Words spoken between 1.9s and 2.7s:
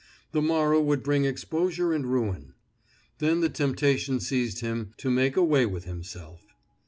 and ruin.